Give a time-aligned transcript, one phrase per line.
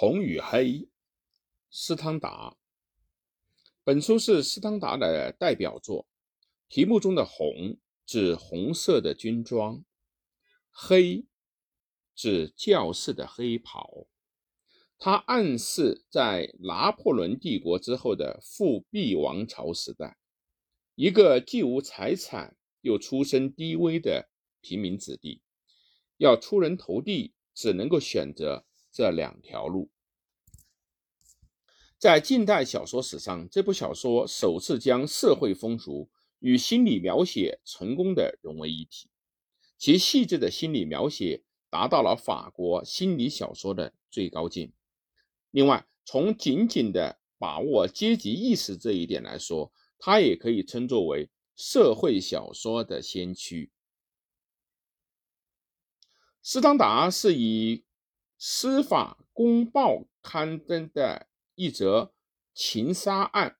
[0.00, 0.88] 红与黑，
[1.70, 2.56] 斯汤达。
[3.84, 6.08] 本书是斯汤达的代表作。
[6.70, 7.76] 题目中的“红”
[8.06, 9.84] 指红色的军装
[10.72, 11.26] ，“黑”
[12.16, 14.06] 指教士的黑袍。
[14.98, 20.16] 它暗示在拿破仑帝国之后的复辟王朝时代，
[20.94, 24.30] 一个既无财产又出身低微的
[24.62, 25.42] 平民子弟，
[26.16, 28.64] 要出人头地，只能够选择。
[28.92, 29.88] 这两条路，
[31.96, 36.10] 在近代小说史上，这部小说首次将社会风俗
[36.40, 39.08] 与心理描写成功的融为一体，
[39.78, 44.72] 其细致的心理描写达到了法国心理小说的最高境。
[45.52, 53.70] 另外，从紧紧的把握阶级意识这一点来说，它也可以称作为社会小说的先驱。
[56.42, 57.84] 斯汤达是以。
[58.42, 62.14] 司法公报刊登的一则
[62.54, 63.58] 情杀案：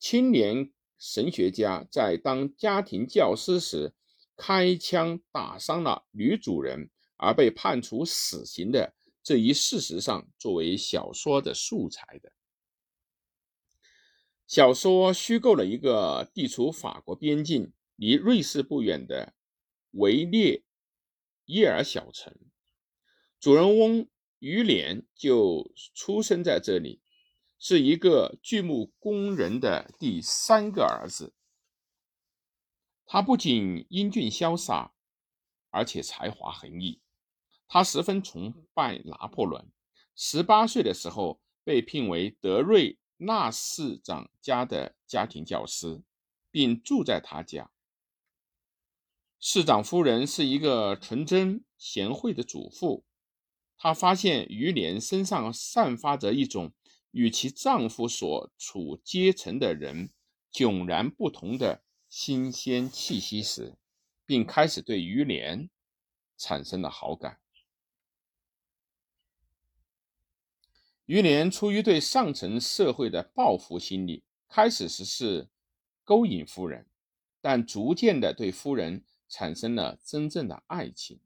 [0.00, 3.94] 青年神学家在当家庭教师时
[4.36, 12.32] 开枪打伤了女主人，而被判处死刑的这一事实上作为小说的素材的。
[14.48, 19.34] 小说虚构了一个地处法国边境、离瑞士不远的
[19.92, 20.64] 维列
[21.44, 22.36] 耶尔小城。
[23.40, 24.06] 主人翁
[24.38, 27.00] 于连就出生在这里，
[27.58, 31.32] 是一个锯木工人的第三个儿子。
[33.06, 34.92] 他不仅英俊潇洒，
[35.70, 37.00] 而且才华横溢。
[37.66, 39.72] 他十分崇拜拿破仑。
[40.14, 46.02] 十八岁的时候，被聘为德瑞纳市长家的家庭教师，
[46.50, 47.70] 并住在他家。
[49.38, 53.06] 市长夫人是一个纯真贤惠的主妇。
[53.82, 56.74] 她发现于连身上散发着一种
[57.12, 60.10] 与其丈夫所处阶层的人
[60.52, 63.78] 迥然不同的新鲜气息时，
[64.26, 65.70] 并开始对于莲
[66.36, 67.40] 产生了好感。
[71.06, 75.48] 于莲出于对上层社会的报复心理，开始时是
[76.04, 76.86] 勾引夫人，
[77.40, 81.18] 但逐渐的对夫人产生了真正的爱情。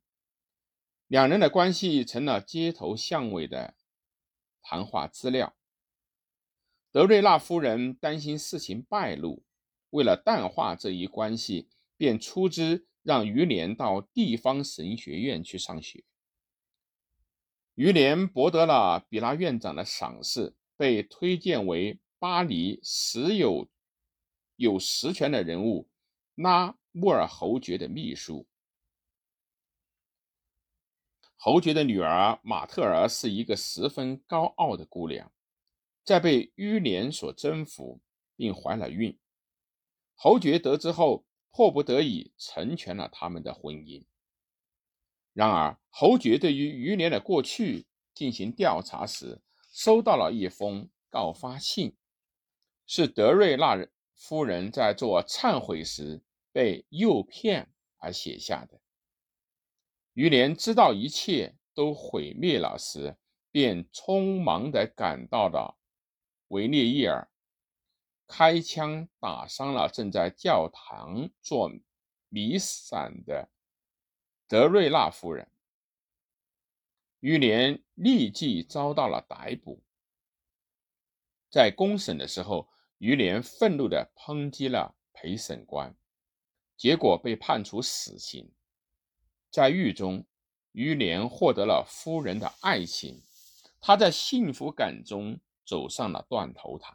[1.14, 3.76] 两人的关系成了街头巷尾的
[4.60, 5.54] 谈话资料。
[6.91, 9.44] 德瑞纳夫人担心事情败露，
[9.91, 16.03] 为了淡化这一关系，便出资让于连到地方神学院去上学。
[17.76, 23.69] 于连博得了比拉院长的赏识，被推荐为巴黎实有
[24.56, 25.88] 有实权的人物
[26.34, 28.48] 拉穆尔侯爵的秘书。
[31.44, 35.31] 侯爵的女儿马特尔是一个十分高傲的姑娘，
[36.03, 38.00] 在被于连所征服
[38.34, 39.19] 并怀了孕。
[40.15, 44.06] 侯爵得知后，迫不得已成全了他们的婚姻。
[45.34, 47.84] 然而，侯爵对于于连的过去
[48.15, 51.94] 进行调查时，收到了一封告发信，
[52.87, 56.22] 是德瑞纳夫人在做忏悔时
[56.53, 57.69] 被诱骗
[57.99, 58.81] 而写下的。
[60.14, 63.16] 于连知道一切都毁灭了时，
[63.50, 65.76] 便匆忙地赶到了
[66.48, 67.28] 维列伊尔，
[68.26, 71.70] 开枪打伤了正在教堂做
[72.28, 73.48] 弥撒的
[74.48, 75.48] 德瑞纳夫人。
[77.20, 79.82] 于连立即遭到了逮捕。
[81.50, 85.97] 在公审的时候，于连愤怒地抨击了陪审官，
[86.76, 88.53] 结果被判处死刑。
[89.54, 90.26] 在狱中，
[90.72, 93.22] 于连获得了夫人的爱情，
[93.81, 96.92] 他在幸福感中走上了断头台。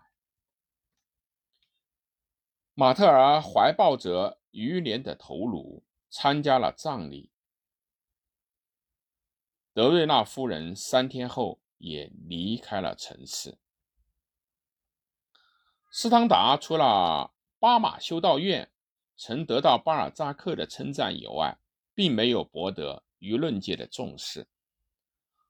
[2.74, 7.32] 马特尔怀抱着于连的头颅参加了葬礼。
[9.72, 13.58] 德瑞纳夫人三天后也离开了城市。
[15.90, 18.70] 斯汤达除了巴马修道院
[19.16, 21.58] 曾得到巴尔扎克的称赞以外，
[22.00, 24.44] 并没有博得舆论界的重视，《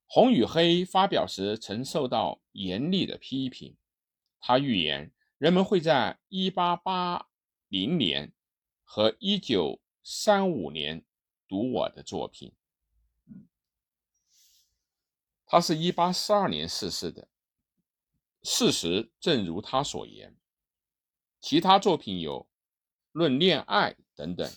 [0.07, 3.77] 红与黑》发表时曾受到严厉的批评。
[4.39, 7.21] 他预言人们会在1880
[7.69, 8.33] 年
[8.83, 11.05] 和1935年
[11.47, 12.51] 读我的作品。
[15.45, 17.27] 他是一八四二年逝世的，
[18.41, 20.35] 事实正如他所言。
[21.39, 22.41] 其他作品有
[23.11, 24.51] 《论恋爱》等等。